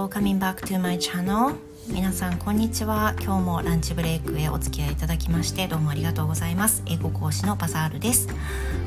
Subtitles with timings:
[0.00, 1.56] for coming back to my channel.
[1.88, 3.14] 皆さんこんにちは。
[3.20, 6.82] 今日もランチブレイクへお付き合いいただきましてどうもありがとうございます。
[6.86, 8.28] 英語講師のバザールです。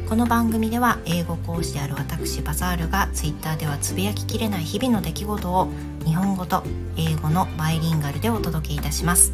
[0.09, 5.67] この番組では英語講師である私バザールが Twitter ではつぶやききれない日々の出来事を
[6.03, 6.63] 日本語と
[6.97, 9.33] 英語のバイリンガルでお届けいたします。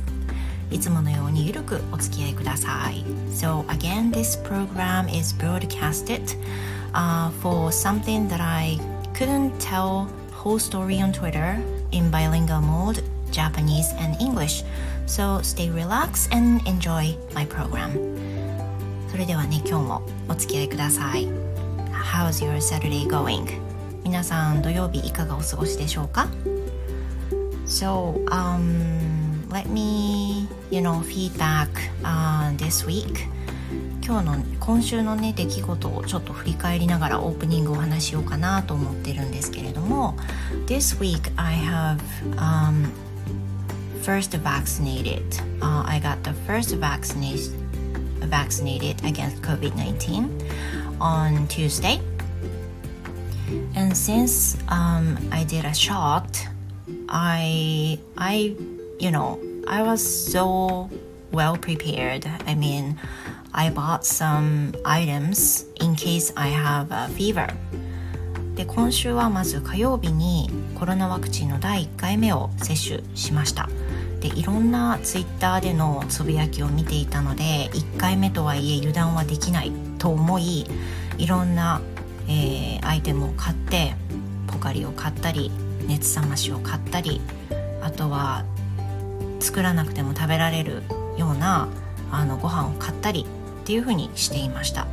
[0.71, 3.05] いつものようにゆるくお付き合いください。
[3.31, 6.23] So again this program is broadcasted、
[6.91, 8.77] uh, for something that I
[9.13, 10.07] couldn't tell
[10.39, 11.59] whole story on Twitter.
[11.92, 14.64] in bilingual mode Japanese and English.
[15.06, 17.92] So stay relaxed and enjoy my program.
[19.10, 21.28] それではね、今日もお付き合いください。
[21.92, 23.60] How's your Saturday going?
[24.04, 26.28] 皆さん土曜日いかがお過ごしでしょうか
[27.66, 33.26] So, um, let me, you know, feedback、uh, this week.
[34.03, 40.15] 今日の今週のね出来事をちょっと振り返りながらオープニングをお話しようかなと思ってるんですけれども
[40.65, 41.99] This week I have、
[42.37, 42.89] um,
[44.01, 45.23] first vaccinated.
[45.61, 47.53] Uh, I got the first vaccination
[48.21, 50.49] vaccinated against COVID 19
[50.99, 51.99] on Tuesday.
[53.75, 56.47] And since um, I did a shot,
[57.07, 58.55] I I
[58.99, 60.89] you know I was so
[61.31, 62.25] well prepared.
[62.47, 62.99] I mean,
[63.51, 67.47] I bought some items in case I have a fever.
[68.59, 73.69] で今週はまず火曜日にコロナワクチンの第1回目を接種しました
[74.19, 80.65] でいろんなツイッターでのつぶやきを見ていたので1回目とはいえ油断はできないと思い
[81.17, 81.79] いろんな、
[82.27, 83.93] えー、アイテムを買って
[84.47, 85.51] ポカリを買ったり
[85.87, 87.21] 熱冷ましを買ったり
[87.81, 88.43] あとは
[89.39, 90.83] 作らなくても食べられる
[91.17, 91.69] ような
[92.11, 93.25] あのご飯を買ったり
[93.68, 94.86] っていうふうにしていました。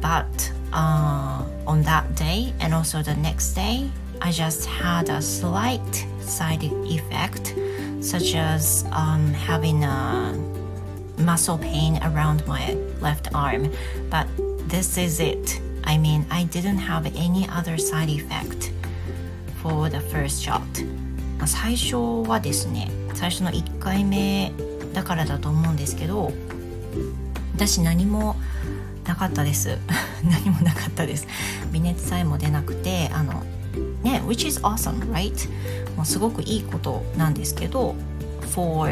[0.00, 3.90] But、uh, on that day and also the next day
[4.20, 5.80] I just had a slight
[6.20, 7.54] side effect
[8.00, 10.34] such as um, having a
[11.18, 13.70] muscle pain around my left arm.
[14.10, 14.26] But
[14.68, 15.60] this is it.
[15.84, 18.72] I mean, I didn't have any other side effect
[19.62, 20.62] for the first shot.
[21.44, 24.52] 最初はですね、最初の1回目
[24.92, 26.32] だからだと思うんですけど、
[27.57, 28.35] 私何も
[29.03, 29.79] なかったです。
[30.23, 31.27] 何もなかったです。
[31.71, 33.43] 微熱さえも出なくて、あの
[34.03, 35.33] ね、which is awesome, right?
[35.95, 37.95] もうすごくいいことなんですけど
[38.53, 38.91] for,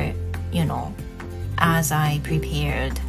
[0.51, 0.89] you know,
[1.57, 2.99] as I prepared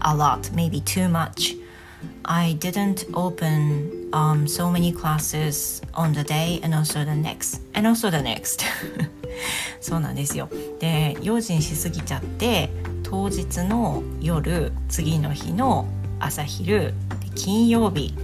[0.00, 1.58] a lot, maybe too much
[2.24, 7.88] I didn't open um, so many classes on the day and also the next and
[7.88, 8.64] also the next
[9.80, 12.70] そうなんですよで用心しすぎちゃって
[13.10, 15.88] 当日の夜次の日の
[16.20, 16.94] 朝昼
[17.34, 18.14] 金曜日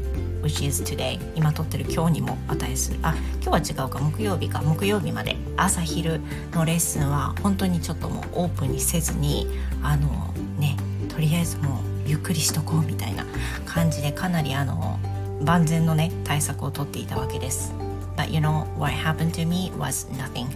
[0.43, 3.01] which is today 今撮ってる今日にも値する。
[3.03, 4.63] あ今日は違うか木曜日か。
[4.63, 6.21] 木曜日まで朝昼
[6.53, 9.49] のレッスンは本当にちょっともうオープンにせずに
[9.83, 10.77] あのね
[11.09, 13.27] とりあえずもうゆっくりしとこうみたいな
[13.65, 15.01] 感じでかなりあの
[15.43, 17.75] 万全のね対策をとっていたわけです。
[18.17, 20.47] But you know what happened to me was nothing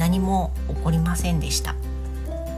[0.00, 1.76] 何も起こりませんでした。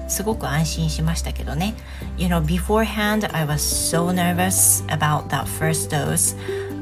[0.10, 1.74] すごく安心しましたけどね
[2.18, 6.36] You know beforehand I was so nervous about that first dose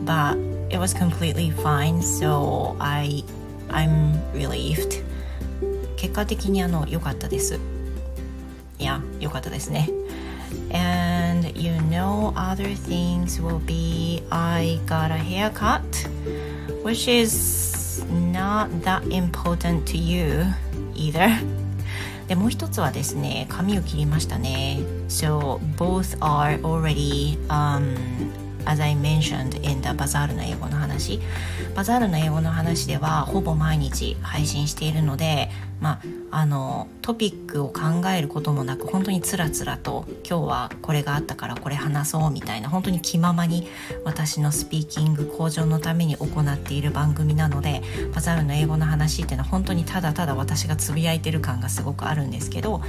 [0.06, 0.38] but
[0.69, 3.24] it was completely fine so I
[3.69, 5.03] I'm relieved
[5.96, 7.59] 結果的にあの良かったです
[8.79, 9.90] いや良かったですね
[10.72, 15.81] and you know other things will be I got a haircut
[16.84, 20.46] which is not that important to you
[20.94, 21.29] either
[22.28, 27.97] でもう一つはですね髪を切りましたね So both are already、um,
[28.69, 31.21] as I mentioned in the バザールの英語の話。
[31.75, 35.49] バザールの英語の話ではほぼ毎日配信しているので
[35.81, 43.69] まああのトピックを考えることもなく本当につらつらと今日はこれがあったからこれ話そうみたいな本当に気ままに
[44.05, 47.81] 私のスピーキング向上のために行っている番組なので
[48.12, 52.82] バザールの英語の話っていうのは本当にただただ私がつぶやいてる感がすごくあるんですけど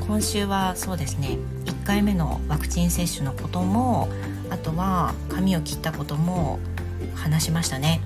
[0.00, 4.08] 今週はそうですね1回目のワクチン接種のことも
[4.50, 6.58] あとは髪を切ったことも
[7.14, 8.00] 話しましたね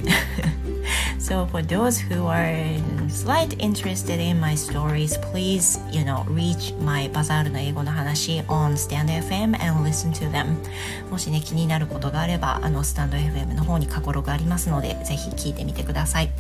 [1.19, 2.79] So for those who are
[3.09, 9.89] slight interested in my stories please you know reach my バザールの英語の話 on Stand FM and
[9.89, 10.57] listen to them
[11.11, 16.31] もしね気になることがあればあのスタンド FM の方に過去ログありますのでぜひ聞いてみてください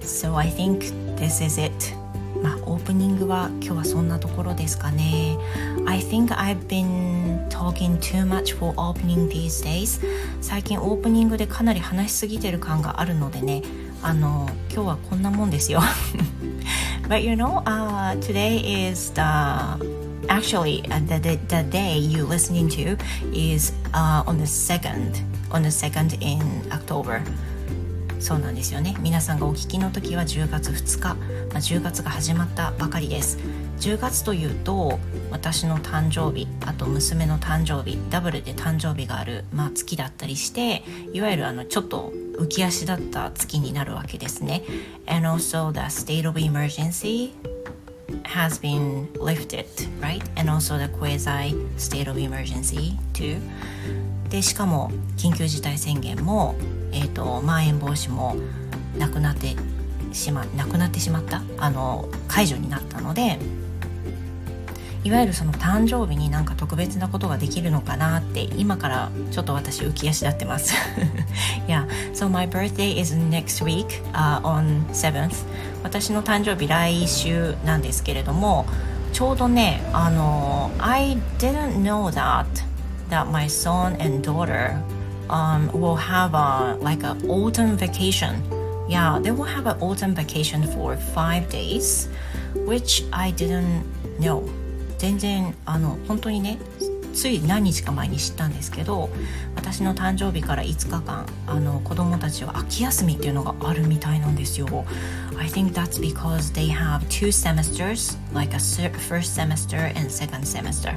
[0.00, 2.03] So I think this is it
[2.44, 5.38] まあ、オープニングは今日はそんなところですかね。
[5.86, 10.06] I think I've been talking too much for opening these days.
[10.42, 13.62] 最近オープニングでかなり話しすぎてる感があるのでね、
[14.02, 15.80] あの今日はこんなもんですよ
[17.08, 19.22] But you know、uh, today is the
[20.28, 22.98] actually the, the, the day you listening to
[23.32, 27.22] is uh, on the second on the second in October
[28.24, 28.96] そうなんですよね。
[29.00, 31.14] 皆さんがお聞きの時は10月2日、ま
[31.56, 33.36] あ、10月が始まったばかりです。
[33.80, 34.98] 10月というと
[35.30, 44.62] 私の誕生日あと娘の誕生日ダブルで誕生日がある、まあ、月だったりしていわゆるあのちょっと浮き足だった月になるわけですね。
[45.06, 47.32] And also the state of emergency
[48.22, 49.66] has been lifted
[50.00, 50.22] right?
[50.40, 53.38] And also the quasi state of emergency too.
[54.34, 56.56] でしかも緊急事態宣言も、
[56.90, 58.34] えーと、まん延防止も
[58.98, 59.54] なくなって
[60.12, 63.38] しまなくなってしまったあの解除になったので
[65.04, 70.74] いわゆるその誕生日になんか特別なことができるのかなって今からちょっと私浮き足立ってます。
[71.68, 75.46] Yeah, so my birthday is next week、uh, on 7th
[75.84, 78.66] 私の誕生日来週なんですけれども
[79.12, 82.73] ちょうどねあの I didn't know that
[83.13, 84.81] that my son and daughter
[85.29, 88.41] um, will have a like an autumn vacation
[88.87, 92.09] yeah they will have an autumn vacation for five days
[92.65, 93.83] which I didn't
[94.19, 94.43] know
[94.97, 96.59] 全然あの本当にね
[97.13, 99.09] つい何日か前に知ったんですけど
[99.64, 104.66] 私の誕生日から5日間あの子供たちは秋休みっていうのがあるみたいなんですよ。
[105.38, 110.94] I think that's because they have two semesters like a first semester and second semester.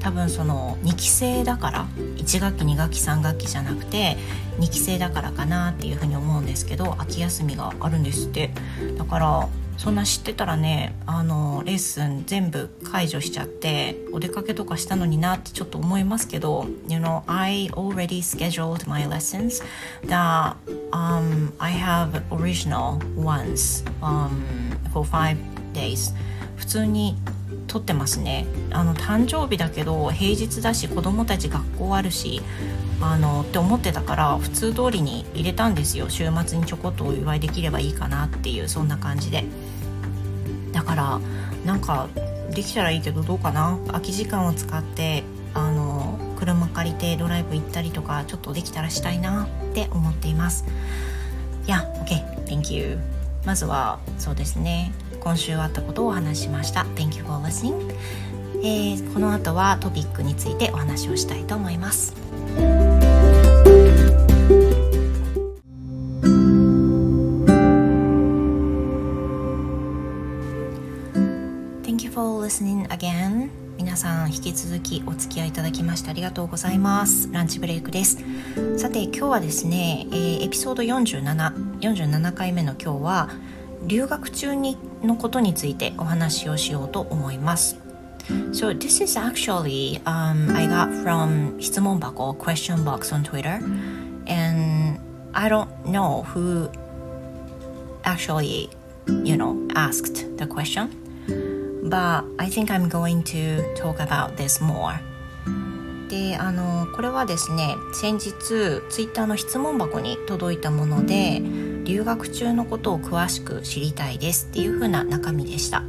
[0.00, 1.86] 多分その2期生だから
[2.18, 4.18] 1学期2学期3学期じゃなくて
[4.58, 8.50] 2期生だからかなっていうふうに思うんですけど秋休みがあるんですって。
[8.98, 9.48] だから
[9.80, 19.64] そんな知ってたらねあのレッスン全部解除しちゃってお出かけとかしたのになってちょっと思いますけど You know I already scheduled my lessons
[20.04, 20.54] that
[20.90, 24.42] um, I have original ones、um,
[24.92, 25.38] for five
[25.72, 26.14] days.
[26.56, 27.16] 普通に
[27.66, 28.44] 撮ってますね。
[28.72, 32.42] あの誕生日だけど平日だし子供たち学校あるし
[33.00, 36.10] あのって思ってたから普通通りに入れたんですよ。
[36.10, 39.46] 週末にちょこっとお祝いできればいいかなっていうそんな感じで。
[40.72, 41.20] だから
[41.64, 42.08] なんか
[42.54, 43.78] できたらいいけどどうかな？
[43.88, 45.24] 空き時間を使って
[45.54, 50.64] あの車借りてドライブ行ったりとかちょっとできたらしたいなって思っています。
[51.66, 52.98] いや OK thank you
[53.44, 54.92] まずはそうですね。
[55.20, 56.86] 今週あったことをお話しました。
[56.94, 57.94] Thank you for listening
[58.62, 62.19] えー、この後はトピックについてお話をしたいと思います。
[73.90, 78.18] 皆さん引き続きお付き合いいただきましてありがとうございますランチブレイクです
[78.76, 83.30] さて今日はですね、えー、エピソード4747 47回目の今日は
[83.82, 87.78] 留学中にのことについてお話をしようと思います
[88.52, 93.58] So this is actually um, I got from 質問箱 question box on Twitter
[94.28, 95.00] and
[95.32, 96.70] I don't know who
[98.04, 98.70] actually
[99.24, 100.99] you know asked the question
[101.82, 104.98] but I think I'm going to talk about this more
[106.08, 111.40] であのこれはですね先日ツイッターの質問箱に届いたもので
[111.84, 115.84] 留学中のことを詳しく知りたいですっていう風な中身でした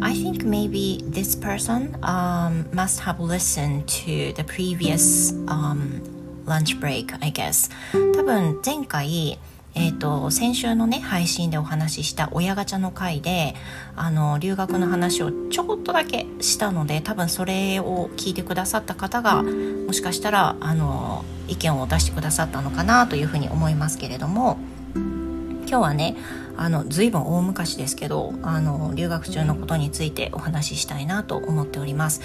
[0.00, 6.00] I think maybe this person um, must have listened to the previous um,
[6.46, 7.70] lunch break I guess
[8.14, 9.38] 多分前回
[9.76, 13.54] えーと、先週のね配信でお話しした親ガチャの回で
[13.96, 24.58] あの留学の話をちょっとだけしたので多分それを聞いてくださった方がもしかしたらあの意見を出してくださったのかなというふうに思いますけれども
[24.94, 26.16] 今日はね
[26.56, 32.20] あの随分大昔ですけどあの留学中のことについてお話ししたいなと思っております。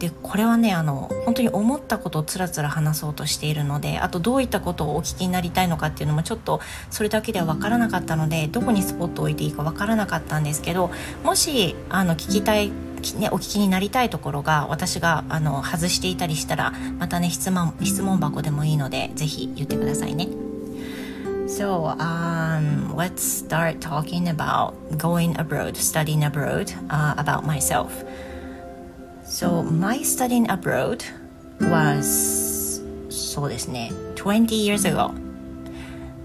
[0.00, 6.60] でこれはねあの本当に思ったことをつらつら話そうとしているのであとどういったことをお聞きになりたいのかっていうのもちょっと
[6.90, 10.90] それだけでは分からなかったのでどこにスポットを置いていいか分からなかったんですけど
[11.22, 12.72] もしあの聞きたい
[13.16, 20.49] ね、お聞きになりたいところが私があの外していたりしたらまたね質問質問箱でもいいのでぜひ言ってくださいね。
[21.49, 28.03] So, um, let's start talking about going abroad, studying abroad, uh, about myself.
[29.25, 31.03] So my studying abroad
[31.59, 35.13] was そうですね20 years ago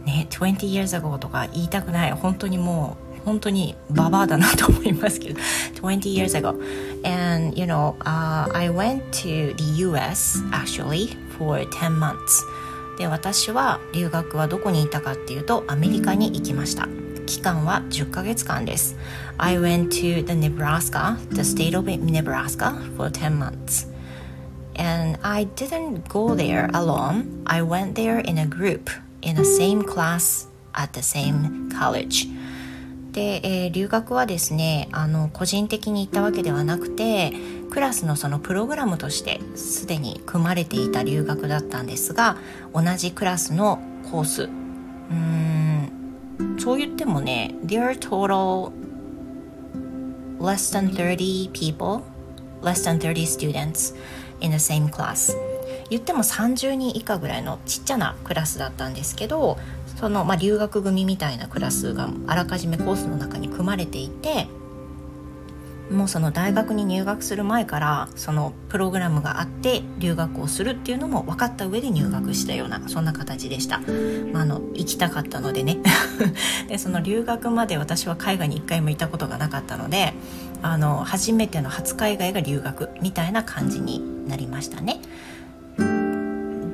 [0.04, 5.40] ね20 years ago とか言いたくない本当にもう本当にババアだなと思いますけど
[5.82, 6.50] 20 years ago
[7.04, 12.44] and you know、uh, I went to the US actually for 10 months
[12.97, 16.87] で私は留学はどこにいたかっていうとアメリカに行きました
[17.25, 18.97] 期間は10ヶ月間です
[19.37, 23.87] I went to the Nebraska, the state of Nebraska for 10 months
[24.75, 28.89] and I didn't go there alone I went there in a group
[29.21, 32.29] in the same class at the same college
[33.11, 37.31] で、えー、留学はですねあの個人的に行ったわけではなくて
[37.69, 42.37] クラスのそのプログラムとしてすでに組まれていた留学だったんですが
[42.73, 43.79] 同じクラスの
[44.11, 44.43] コース。
[44.43, 46.55] うーん。
[46.59, 48.71] そう言ってもね There are total
[50.39, 52.03] less than 30 people
[52.61, 53.95] less than 30 students
[54.41, 55.35] in the same class.
[55.89, 59.57] 言っても30人以下ぐらいのちっちゃなクラスだったんですけど
[59.99, 64.47] その、まあ、留学組みたいなクラスがあらかじめコースの中に組まれていて
[65.91, 73.79] もうその大学に入学する前からそのプログラムがあって留学をするっていうのも分かった上で入学したようなそんな形でした、
[74.33, 75.77] まあ、あの行きたかったのでね。
[76.67, 80.13] でその留学まで私は海外に一回も行ったことがなかったので
[80.61, 85.01] あの初めての初海外が留学みたいな感じになりましたね。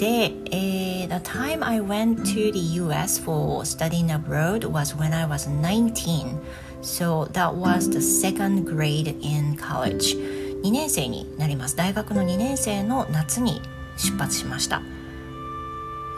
[0.02, 6.40] で、えー、The time I went to the US for studying abroad was when I was 19
[6.83, 10.15] So that was the second grade in college
[10.63, 13.61] 2年生になります大学の2年生の夏に
[13.97, 14.83] 出発しました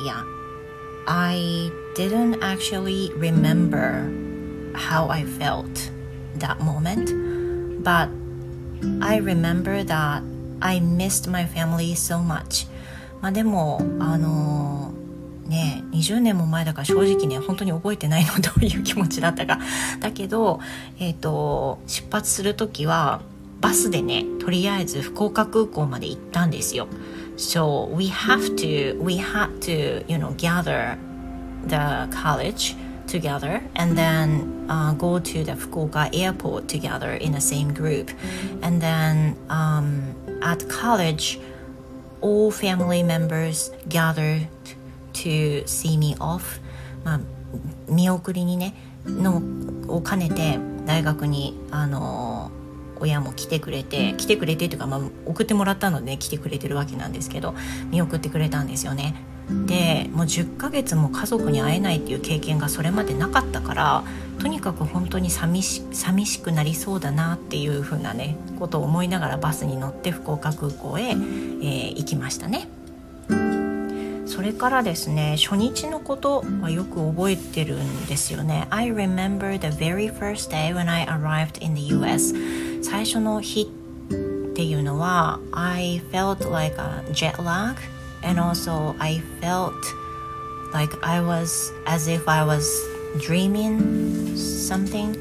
[0.00, 0.24] Yeah
[1.06, 4.10] I didn't actually remember
[4.74, 5.90] how I felt
[6.38, 7.12] that moment
[7.82, 8.08] but
[9.00, 10.22] I remember that
[10.60, 12.68] I missed my family so much
[13.20, 15.01] まあでもあのー、
[15.47, 19.59] ね20年も前だから正直ね本当に覚えてないのどういう気持ちだったか
[19.99, 20.59] だけど
[20.99, 23.21] えっ、ー、と出発する時は
[23.61, 26.87] バスでねとりあえず福岡空港まで行ったんですよ
[27.37, 30.97] So we have to we had to you know gather
[31.65, 32.75] the college
[33.07, 38.11] together and then uh, go to the Fukuoka airport together in the same group
[38.61, 41.39] and then um, at college
[42.21, 44.47] all family members gathered
[45.13, 46.61] to see me off
[47.03, 47.19] まあ
[47.87, 49.41] 見送りにねの
[49.87, 52.51] を兼ねて大学にあの
[52.99, 57.53] 親も来てくれて来てくれてというか、まあ、送ってもらったので来てくれてるわけなんですけど
[57.91, 59.15] 見送ってくれたんですよね
[59.65, 64.03] でもう10ヶ月も家族に会えないっていう経験がそれまでなかったから
[64.39, 72.69] とにかく本当に寂し寂しくなりそうだなっていうふうなねことを思いながらバスに乗って福岡空港へ、えー、行きましたね。
[74.33, 82.33] それからですね初日のことはよく覚えてるんですよね I remember the very first day when I arrived in the US
[82.81, 87.75] 最初の日っていうのは I felt like a jet lag
[88.27, 89.71] and also I felt
[90.73, 92.65] like I was as if I was
[93.19, 95.15] dreaming something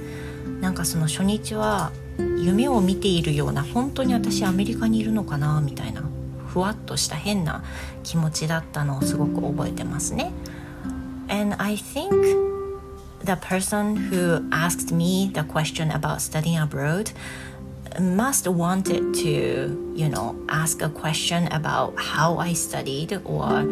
[0.63, 1.93] なんかその初日は
[2.39, 6.03] 夢を見ているような本当に私アメリカにいるのかなみたいな
[6.53, 7.65] ふわっとした変な
[8.03, 10.33] 気持ちだったのをすごく覚えてますね
[11.29, 12.11] And I think
[13.25, 17.13] the person who asked me the question about studying abroad
[17.99, 23.65] must wanted to you know ask a question about how I studied or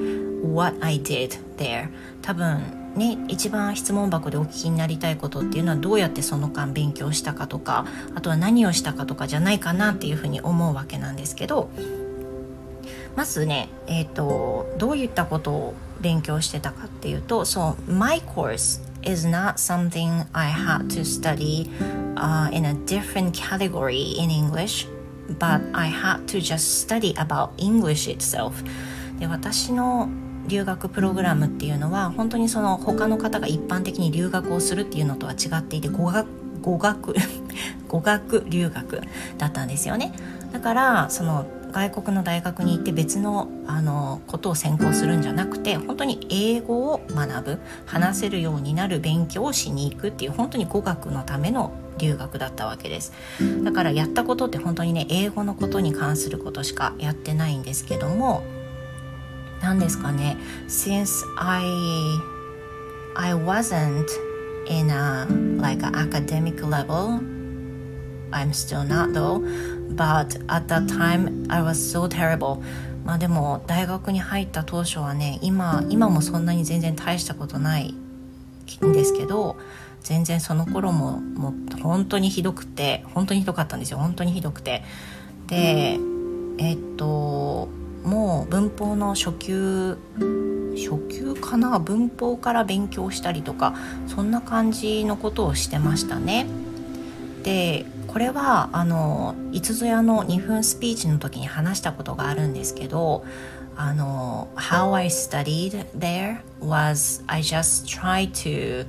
[0.43, 1.89] what I did there
[2.23, 2.63] 多分
[2.97, 11.71] ね一番質問箱でお聞きになりたいことっていうのはどうやってその間勉強したかとかあとは何をしたかとかじゃないかなっていうふうに思うわけなんですけど
[13.21, 21.69] まずねえっ、ー、とどういったことを勉強してたかっていうとそう My course is not something I had to study
[22.15, 24.89] uh, in a different category in English,
[25.39, 28.53] but I had to just study about English itself.
[29.19, 30.09] で私の
[30.49, 36.27] 留学プログラムっていうのは本当にその他の方が一般的に留学をするっていうのとは違っていて語学
[36.63, 37.15] 語学
[37.87, 39.03] 語学留学
[39.37, 40.15] だったんですよね
[40.53, 53.13] だからその外国の大学に行って別のあのことを専攻するんじゃなくて本当に英語を学ぶ話せるようになる勉強をしに行くっていう本当に語学のための留学だったわけです。
[53.63, 58.43] だからやったことって本当にね英語のことに関することしかやってないんですけども
[59.63, 60.37] 何ですかね
[60.69, 61.65] Since I
[63.15, 64.07] I wasn't
[64.69, 65.27] in a
[65.61, 67.40] like a academic level
[68.31, 69.41] I'm still not though.
[69.95, 72.63] But at that time I was so terrible.
[73.05, 77.95] まあでも大学に入った当初はね今今もそんなに全然大したことない
[78.85, 79.57] んですけど
[80.03, 83.99] 全然その頃ももう本当にひどくて本当にひどかったんですよ。
[83.99, 84.83] 本当にひどくて。
[85.47, 85.99] で
[86.59, 87.69] えっと
[88.05, 89.99] もう文法の初級
[90.75, 91.79] 初級かな？
[91.79, 93.75] 文法から勉強したりとか
[94.07, 96.47] そんな感じのことをしてましたね。
[97.43, 103.26] でこれはあのいつぞやの2分スピーチの時に話したことがあるんですけど
[103.76, 108.86] あの How I studied there was I just tried to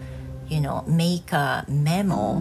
[0.49, 2.41] you know make a memo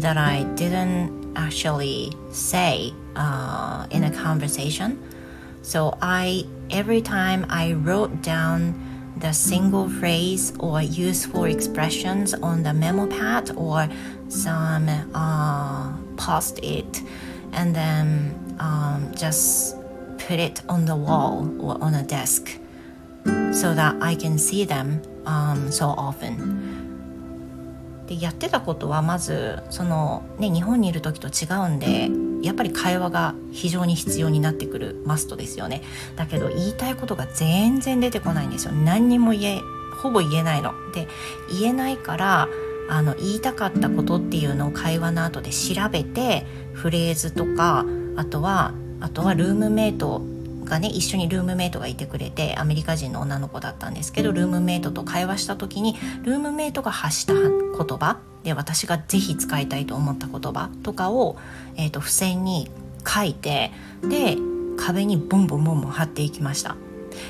[0.00, 4.98] that I didn't actually say uh, in a conversation
[5.62, 8.74] so I every time I wrote down
[9.16, 13.88] the single phrase or useful expressions on the memo pad or
[14.28, 17.02] some uh, post it
[17.52, 19.76] and then um, just
[20.18, 22.58] put it on the wall or on a desk
[23.52, 26.86] so that I can see them um, so often
[28.06, 32.08] でやってたことはまずその、ね、日本にいる時と違うんで
[32.43, 35.81] やっぱり会話が非常に必要になってくるマストですよね。
[36.15, 38.73] だけど言いたいことが全然出てこないんですよ。
[38.73, 39.61] 何にも言え
[40.01, 40.73] ほぼ言えないの。
[40.93, 41.07] で
[41.49, 42.47] 言えないから
[42.89, 47.85] あの言いたかったことっていうのを会話の後で調べてフレーズとか
[48.17, 50.21] あとはあとはルームメイト
[50.65, 57.41] がね一緒にルームメイトがいてくれてアメリカ人の女の子だったんですけどルームメイトと会話した時にルームメイトが発した言
[57.97, 61.37] 葉で私がぜひ使いたいと思った言葉とかを、
[61.75, 62.69] えーと、付箋に
[63.07, 63.71] 書いて
[64.01, 64.37] で
[64.77, 66.75] 壁にボンボンボンボン貼っていきました。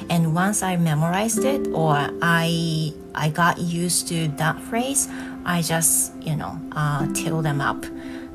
[0.09, 5.09] And once I memorized it or I I got used to that phrase,
[5.43, 7.85] I just, you know, uh, till them up.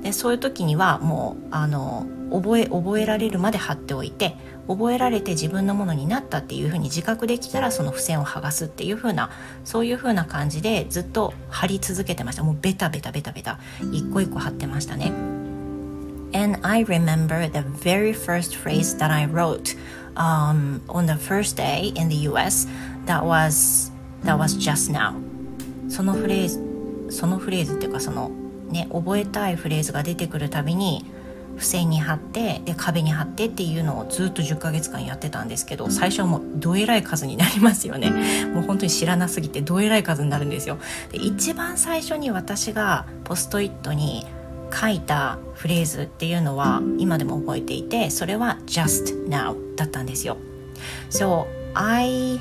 [0.03, 4.37] でそういう時にはもうあの覚え覚えられるまで貼っておいて
[4.69, 9.31] 覚えられて自分のものになったっていうふうに自覚できたらその付箋を剥がすっていうふうな
[9.65, 12.45] そういうふうな感じでずっと貼り続けてました。
[12.45, 13.59] もうベタベタベタベタ。
[13.93, 15.13] 一個一個貼ってましたね。
[16.35, 19.75] And I remember the very first phrase that I wrote
[20.17, 22.69] um, on the first day in the US
[23.07, 23.91] that was
[24.25, 25.15] that was just now.
[25.89, 26.69] そのフレーズ
[27.11, 28.31] そのフレーズっていうかその
[28.69, 31.07] ね覚えたいフレーズが出てくるたびに
[31.59, 38.11] 付箋に貼ってで壁に貼ってっていうのをずっと10ヶ月間やってたんですけど最初はもうどえらい数になりますよね。
[38.55, 40.79] もう本当に知らなすぎてどえらい数になるんですよ。
[41.11, 44.25] で一番最初に私がポストイットに
[44.73, 50.37] 書いたフレーズっていうのは今でも覚えていてそれは just now だったんですよ。
[51.11, 52.41] So I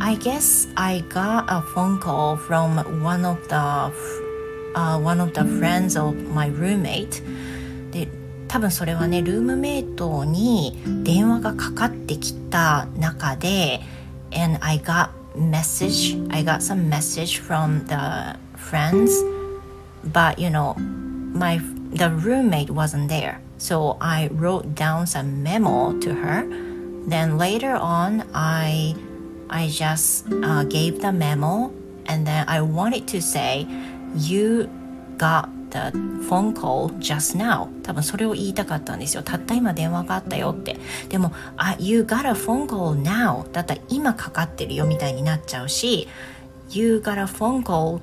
[0.00, 3.54] I guess I got a phone call from one of the
[4.74, 7.22] uh, one of the friends of my roommate
[8.53, 13.79] 多分それはねルームメイトに電話がかかってきた中で
[14.31, 19.11] and I got message I got some message from the friends
[20.11, 20.75] but you know
[21.33, 21.59] my
[21.93, 26.47] the roommate wasn't there so I wrote down some memo to her
[27.07, 28.95] then later on I
[29.49, 31.71] I just uh, gave the memo
[32.05, 33.67] and then I wanted to say
[34.15, 34.69] you
[35.17, 39.22] got the phone call just now 多分それを言いたかったんですよ。
[39.22, 40.78] たった今電話があったよって。
[41.08, 46.08] でもあ You got a phone call now だったら今かかってるよみたいになっちゃうし
[46.70, 48.00] You got a phone call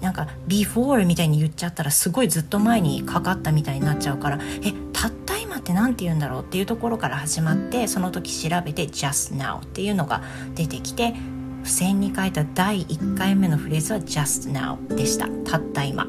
[0.00, 10.22] なんか before みたいに言っちゃったらすごいずっと前にかかったみたいになっちゃうからえたった今って何て言うんだろうっていうところから始まってその時調べて just now っていうのが
[10.56, 11.14] 出てきて
[11.62, 15.28] 付箋に書いた第1回目のフレーズは just now でした。
[15.44, 16.06] たった今。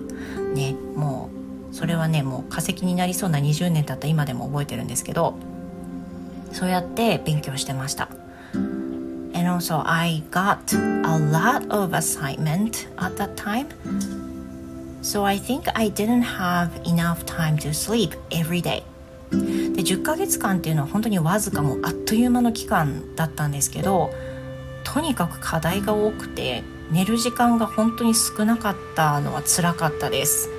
[0.56, 1.30] ねも
[1.72, 5.36] うそれはねもう化石になりそうな20年経った今でも覚えてるんですけど
[6.52, 8.10] そうやって勉強してました。
[9.36, 13.68] And also I got a lot of assignment at that time.
[15.02, 18.84] So I think I didn't have enough time to sleep every day.
[19.32, 24.12] で10ヶ月間っていうのは本当にわずかもうあっという間の期間だったんですけど
[24.94, 30.50] とにかく課題が多くて寝る時間が本当に少なかったのは辛かったです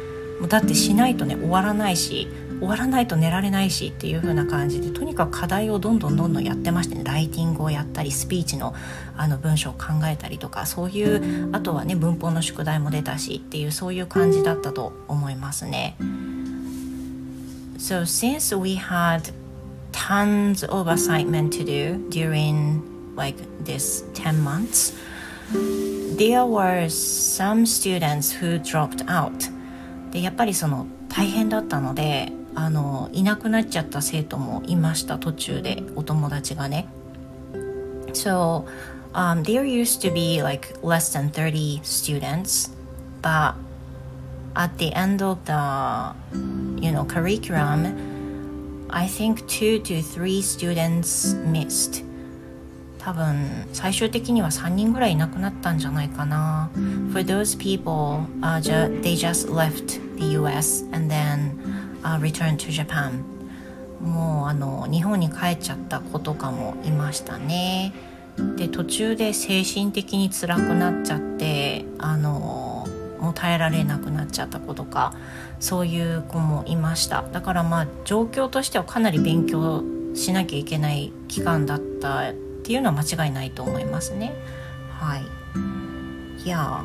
[0.48, 2.26] だってしないとね終わらないし
[2.58, 8.74] 終わらないと寝られないしっていう風な感じでとにかく課題をどんどんどんどんやってましてねライティングをやったりスピーチの
[9.16, 15.96] あの文章を考えたりとかそういうあとはね文法の宿題も出たしっていうそういう感じだったと思いますね。
[17.78, 19.32] So since we had
[19.92, 24.93] tons of assignment to do during like this 10 months,
[26.17, 29.49] there were some students who dropped out.
[30.11, 36.87] でやっぱりその大変だったのであのいなくなっちゃった生徒もいました途中でお友達がね。
[38.13, 38.65] So
[39.13, 42.71] um, there used to be like less than 30 students,
[43.21, 43.53] but
[44.55, 46.13] at the end of the
[46.81, 52.03] you know curriculum, I think two to three students missed.
[53.04, 56.70] 多分最終的には3人ぐらいいなくなったんじゃないかな。
[57.12, 61.52] For those people、uh, ju they just left the US and then、
[62.02, 63.22] uh, returned to Japan.
[64.00, 67.92] もうあの日本に帰っちゃった子とかもいましたね。
[68.56, 72.86] で途中で精神的に辛くなっちゃってあの
[73.20, 75.12] もう耐えられなくなっちゃった子とか
[75.60, 77.22] そういう子もいました。
[77.32, 82.32] だからまあ状況としてはかなり勉強しなきゃいけない期間だった
[82.64, 84.32] っていうのは間違いないと思いますね。
[84.98, 85.26] はい。
[86.42, 86.82] いや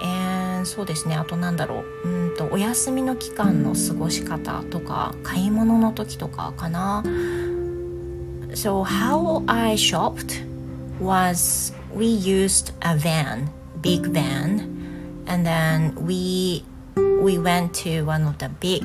[0.00, 7.02] えー、そうですねあとなんだろううんとお休みの期間の過ごし方とか買い物の時とかかな。
[8.54, 10.44] So how I shopped
[11.00, 13.48] was we used a van,
[13.80, 14.60] big van,
[15.26, 18.84] and then we we went to one of the big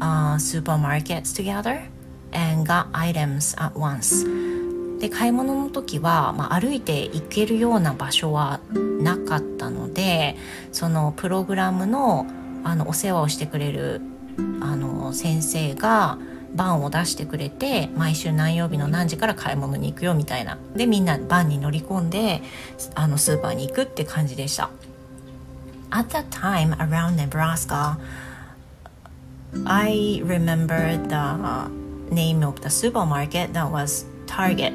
[0.00, 1.82] uh, supermarkets together
[2.32, 4.24] and got items at once.
[5.02, 8.60] で買い物の時は、まあ、歩いて行けるような場所は
[9.00, 10.36] なかったので
[10.70, 12.24] そのプログラムの
[12.62, 14.00] あのお世話をしてくれる
[14.60, 16.18] あの先生が
[16.54, 22.40] バンを出してくれて毎週何曜日の何時から買い物に行くよみたいなでみんなバンに乗り込んで
[22.94, 24.70] あのスーパーに行くって感じでした。
[25.90, 27.96] At that time around Nebraska
[29.64, 34.72] I remember the name of the supermarket that was Target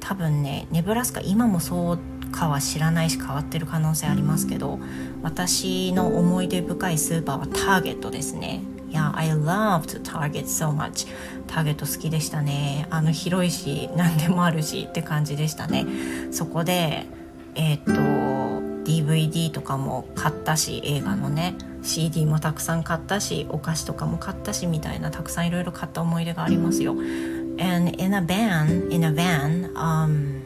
[0.00, 1.98] 多分ねネブラスカ今もそう
[2.32, 4.80] かは知らないし変わってる可能性ありますけど
[5.22, 8.62] 私の思い出深いスーパーはターゲットですね。
[8.90, 11.06] いや I loved Target so much.
[11.46, 12.88] ターゲット好きでしたね。
[12.90, 15.86] あの広いし何でもあるしって感じでしたね。
[16.32, 17.06] そこで
[17.54, 26.96] えっ、と DVD とかも買ったし映画のね CD もたくさん買ったしお菓子とかも買ったしみたいなたくさんいろいろ買った思い出がありますよ。
[27.58, 30.42] And in a van in a van um,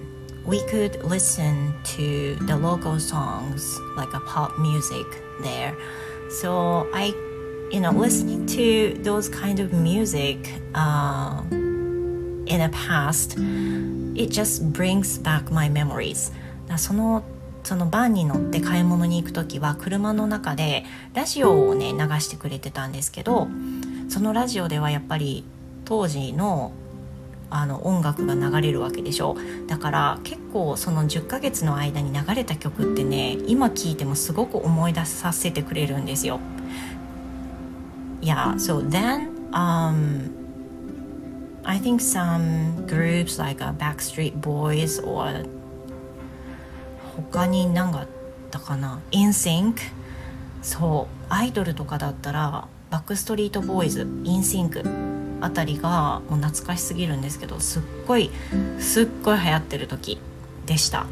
[0.46, 5.06] we could listen to the local songs like a pop music
[5.42, 5.76] there
[6.30, 7.06] so i
[7.70, 10.38] you know listening to those kind of music
[10.74, 13.36] uh, in the past
[14.16, 16.32] it just brings back my memories
[16.76, 17.22] その
[17.66, 23.48] そのバンに乗って買い物に行く時は車の中でラジオをね流してくれてたんですけど
[24.08, 25.44] そのラジオではやっぱり
[25.84, 26.72] 当時の
[27.50, 29.36] あの音楽が流れるわけでしょ。
[29.66, 36.40] だから結構その10ヶ月の間に流れた曲ってね今聴いてもすごく思い出させてくれるんですよ。
[38.20, 40.30] Yeah, so then um,
[41.62, 45.48] I think some groups like a Backstreet Boys or
[47.32, 48.08] 他に何があっ
[48.50, 49.00] たかな。
[49.12, 49.74] InSync
[50.62, 55.05] そうアイドルとかだったらバックストリートボーイズ InSync
[55.40, 58.30] あたりがもう懐かしすぎるんですけどすっごい
[58.78, 60.20] すっごい流行ってる時
[60.66, 61.06] でした。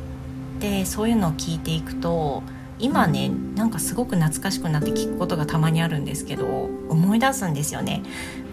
[0.61, 2.43] でそういうのを聞いていくと
[2.79, 6.47] 今ねなんかすごく懐かしくなって聞くことがたまにあるんですけど
[6.89, 8.03] 思い出すんですよね。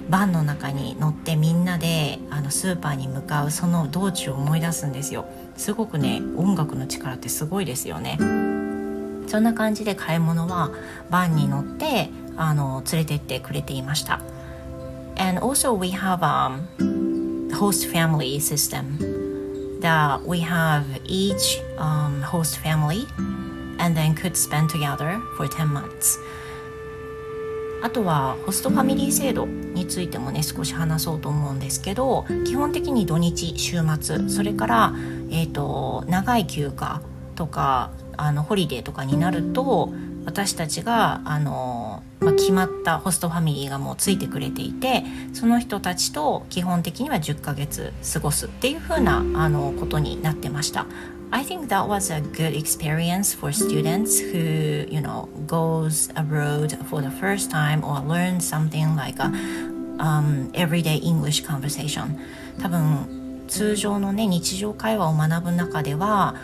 [0.09, 5.25] バンの中に乗ってみんなであのスーパーに向かうその道中を思い出すんですよ。
[5.55, 8.17] すごくね音楽の力ってすごいですよね。
[9.27, 10.71] そんな感じで買い物は
[11.09, 14.19] バンに乗ってあの連れてってくれていました。
[15.17, 16.59] And also we have a
[17.53, 18.97] host family system
[19.81, 23.05] that we have each um, host family
[23.79, 26.19] and then could spend together for 10 months
[27.83, 34.93] あとはホストファミリー制度についてもね少し話そうと思うんですけど基本的に土日週末それから、
[35.31, 37.01] えーと長い休暇
[37.35, 39.91] とかあのホリデーとかになると
[40.25, 45.03] 私たちがあの、まあ、決まったホストファミリーがもうついてくれていて
[45.33, 50.85] その人たちと基本的には10ヶ月過ごすっていう風なあなことになってました。
[51.33, 57.09] I think that was a good experience for students who, you know, goes abroad for the
[57.09, 59.31] first time or learn something like a
[59.97, 62.17] um, everyday English conversation.
[62.61, 66.35] 多分通常のね日常会話を学ぶ中では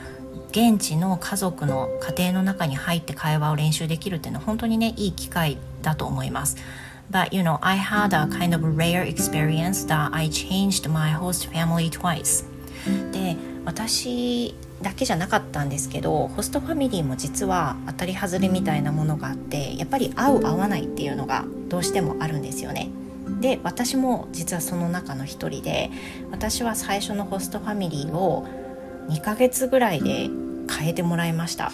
[0.51, 6.57] 現地の家族の家庭の中に入って会話を練習できるっていうのは本当にねいい機会だと思います。
[7.09, 11.89] But you know, I had a kind of rare experience that I changed my host family
[11.89, 12.45] twice.
[13.11, 22.89] で、私だけじゃなかったんですけど、ホストファミリーも実は当たり外れみたいなものがあって、やっぱり合う合わないっていうのがどうしてもあるんですよね。
[23.41, 25.89] で、私も実はその中の一人で、
[26.31, 28.47] 私は最初のホストファミリーを
[29.09, 30.29] 2ヶ月ぐらいで
[30.69, 31.71] 変えてもらいました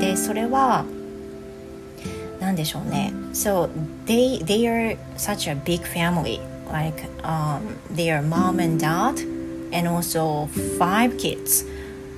[0.00, 0.84] でそれは
[2.40, 3.68] 何でしょうね So
[4.06, 7.60] they, they are such a big family like、um,
[7.94, 9.20] their mom and dad
[9.72, 10.46] and also
[10.78, 11.66] five kids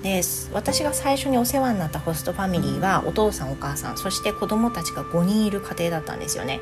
[0.03, 6.61] で私が最初にお世話になったホストファミリーはお父さんお母さんそして子供たちが5人いる家庭だったんですよね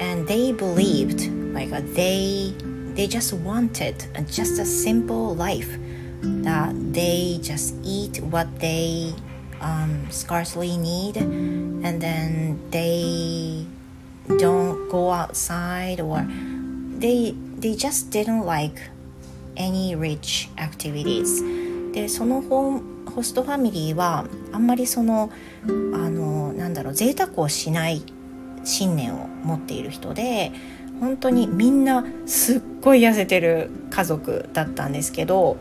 [0.00, 2.52] and they believed like they
[2.94, 3.94] they just wanted
[4.26, 5.78] just a simple life
[6.22, 9.14] that they just eat what they
[9.60, 13.66] um, scarcely need and then they
[14.38, 16.26] don't go outside or
[16.98, 18.80] they they just didn't like
[19.56, 21.42] any rich activities
[21.92, 25.30] でそのホホストファミリーはあんまりその
[25.64, 28.02] あのなんだろう贅沢をしない
[28.64, 30.52] 信念を持っている人で
[31.00, 35.56] 本当にみんなすっごい痩せてる家族だったんですけど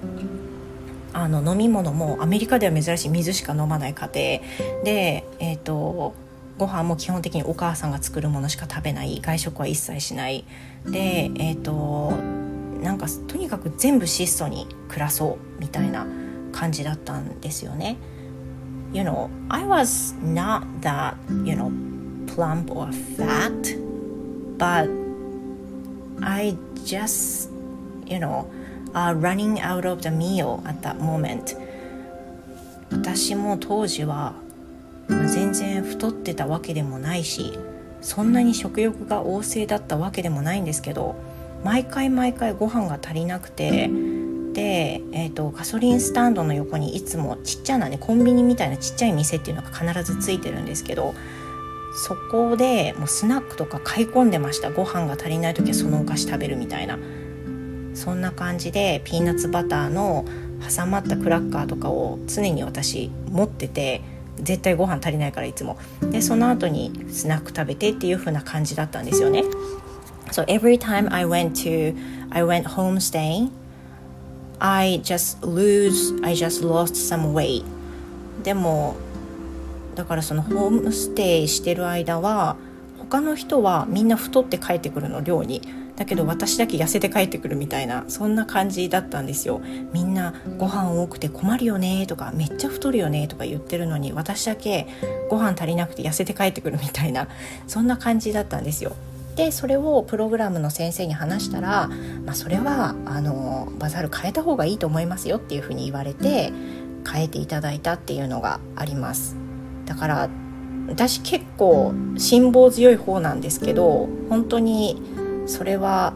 [1.15, 4.83] あの飲み物もアメリカでは珍しい水しか飲まない家庭。
[4.83, 6.13] で、えーと、
[6.57, 9.21] ご飯も基本的にお母さんが作るものしか食べない。
[9.21, 10.43] 外食は一切しない。
[10.85, 12.11] でえっ、ー、と
[12.83, 16.05] なんかとにかく全部質素に暮らそうみたいな
[16.51, 17.95] 感じだったんですよね。
[18.91, 21.71] You know, I was not that, you know,
[22.27, 23.77] plump or fat,
[24.57, 24.89] but
[26.21, 27.49] I just,
[28.05, 28.47] you know,
[28.95, 31.55] uh, running out of the meal at that moment
[32.91, 34.33] 私も当時は
[35.07, 37.59] 全然太ってたわけでもないし
[38.01, 41.15] そんなに食欲が旺盛だったわけでもないんですけど
[41.63, 43.89] 毎回毎回ご飯が足りなくて
[44.53, 51.13] で、えーと、ガソリンスタンドの横にいつもちっちゃなねコンビニみたいなちっちゃい店っていうのが必ずついてるんですけど
[51.95, 54.69] そこでもうスナックとか買い込んでました。
[54.69, 56.99] ご飯が足りない時はそのお菓子食べるみたいな。
[57.95, 60.25] そんな感じでピーナッツバターの
[60.75, 64.01] 挟まったクラッカーとかを常に私持ってて
[64.37, 65.77] 絶対ご飯足りないからいつも。
[66.01, 69.43] でその後にスナック食べてっていう風な感じだったんですよね。
[70.31, 71.95] So every time I went to
[72.31, 73.49] I went home staying
[74.59, 77.63] I just lose I just lost some weight.
[78.43, 78.95] でも
[79.95, 82.57] だからそのホームステイしてる間は
[82.99, 85.61] 他の人はみんな太って帰ってくるの寮に。
[85.95, 89.61] だけど私だけ痩せて帰ってくるみたいなそんな感じだったんですよ。
[89.93, 94.87] みんなご飯多くて困るよねとかめっちゃ太るよねとか言ってるのに私だけ
[95.29, 97.27] ご飯足りなくて痩せて帰ってくるみたいな
[97.67, 98.95] そんな感じだったんですよ。
[99.35, 101.89] でそれをプログラムの先生に話したら、
[102.25, 106.53] まあ、それはあのバザール変えた方がいいと思いますよっていうふうに言われて
[107.09, 109.35] 変えていただいたっていうのがあります。
[109.85, 110.29] だから
[110.87, 115.01] 私結構辛抱強い方なんですけど本当に
[115.45, 116.13] それは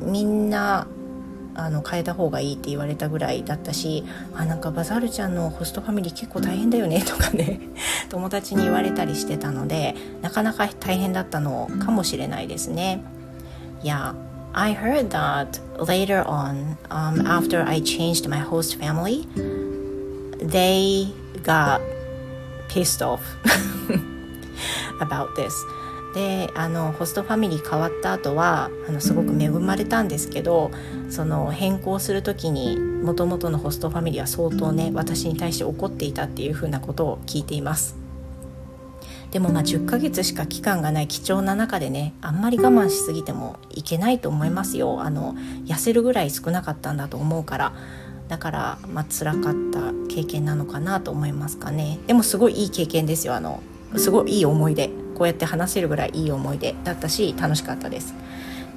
[0.00, 0.86] みんな
[1.54, 7.60] あの変えた方がいいって言われたぐらいだったしあなんかバザールちゃんのホストファミリー結構大変だよねとかね
[8.08, 13.02] 友達に言われたりしてたのでなかなか大変だったのかもしれないですね。
[13.82, 14.14] Yeah,
[14.52, 19.26] I heard that later on, um, after I changed my host family,
[20.40, 21.12] they
[21.44, 21.80] got
[22.68, 23.20] pissed off
[25.00, 25.52] about this.
[26.18, 30.72] であのホストファミリー変わった後はあのすごく恵まれたんですけど
[31.10, 37.96] その変更する時にもともとのホストファミリーは相当ね私に対して怒っていたっていうふうなことを聞いています。
[39.30, 45.02] でもまあ10ヶ月しか期間がない貴重な中でねあんまり我慢しすぎてもいけないと思いますよ。
[45.02, 45.34] あの
[45.66, 47.72] 痩せるぐらい少なかったんだと思うから。
[48.26, 52.00] だからまあ辛かった経験なのかなと思いますかね。
[52.08, 53.34] でもすごいいい経験ですよ。
[53.36, 53.62] あの
[53.96, 54.90] すごいいい思い出。
[55.18, 58.14] こうやって話せるぐらいいい思い出だったし楽しかったです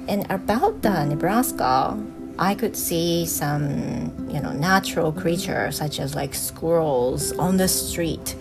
[0.08, 1.96] And about the Nebraska
[2.36, 8.36] I could see some you know natural creatures such as like squirrels on the street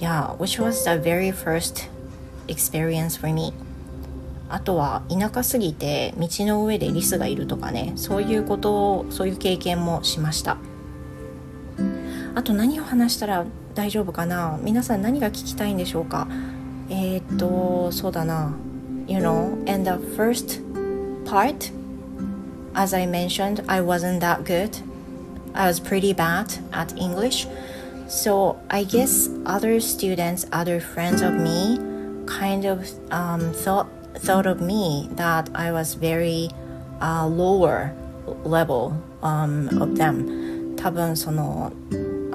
[0.00, 1.88] yeah which was the very first
[2.48, 3.52] experience for me
[4.48, 10.56] あとは田舎すぎて道の上でリスがいるとかねそういうことをそういう経験もしました
[12.34, 16.26] あと何を話したら大丈夫かな皆さん何が聞きたいんでしょうか
[16.89, 18.53] えー、っとそうだな
[19.07, 20.61] You know and the first
[21.25, 21.71] part
[22.73, 24.77] as I mentioned I wasn't that good
[25.53, 27.47] I was pretty bad at English
[28.07, 31.79] so I guess other students other friends of me
[32.25, 36.49] kind of um, thought thought of me that I was very
[37.01, 37.93] uh, lower
[38.43, 41.71] level um, of them 多分その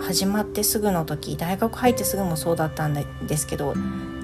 [0.01, 3.75] 始まってすぐの時大学入ってすぐもそうだったんですけど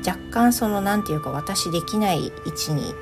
[0.05, 2.93] 若干その何て言うか私できない位置に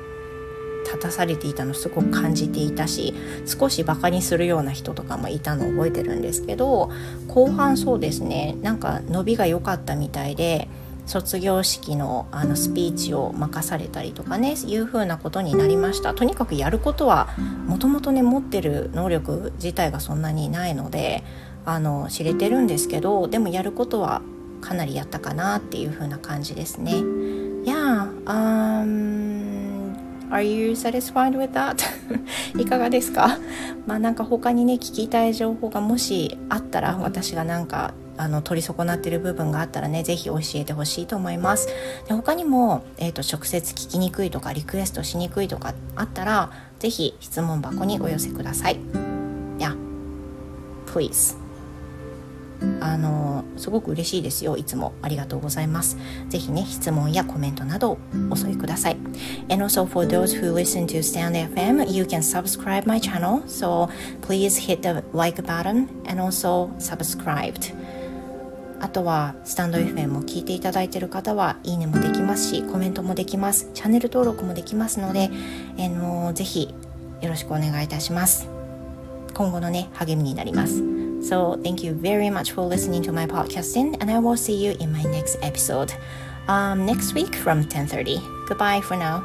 [0.84, 3.14] 立たされていたのすごく感じていたし
[3.46, 6.90] 少しバカにするような人とかもいたのを覚えてるんですけど
[7.28, 10.68] 後半そうですねなんか伸びが良かったみたいで
[11.06, 16.14] 卒業式のあのスピーチを任されたりとかねいう風なことになりました。
[16.14, 17.28] とにかくやることは
[17.66, 21.24] もともとね持ってる能力自体がそんなにないので
[21.64, 24.22] あの知れてるんですけどでもやることは
[24.60, 26.92] かなりやったかなっていう風な感じですね。
[27.64, 29.94] Yeah, um,
[30.30, 31.76] are you satisfied with that?
[32.60, 33.38] いかがですか？
[33.86, 41.68] まあなんか他にね聞きたい情報がもしあったら私がなんかあの取り損なってる部分があったらね是非教えてほしいと思います
[42.06, 48.78] で他にも、えーと、直接聞きにくいとかリクエストしにくいとかあったら是非質問箱にお寄せください
[49.58, 49.74] Yeah
[50.86, 51.34] please
[52.80, 54.56] あのすごく嬉しいですよ。
[54.56, 55.96] いつもありがとうございます。
[56.28, 57.98] ぜひね質問やコメントなど
[58.30, 58.96] お添えください。
[59.48, 63.42] And also for those who listen to Stand FM you can subscribe my channel.
[63.46, 63.88] So
[64.22, 67.74] please hit the like button and also subscribed.
[68.80, 73.70] あとはスタンド FM を聞いていただいている方はいいねもできますしコメントもできます。
[73.74, 75.30] チャンネル登録もできますので、
[75.76, 76.74] えー、のぜひ
[77.20, 78.48] よろしくお願いいたします。
[79.34, 80.99] 今後のね励みになります。
[81.22, 84.92] So thank you very much for listening to my podcasting and I will see you in
[84.92, 85.92] my next episode.
[86.48, 89.24] Um, next week from 10:30 goodbye for now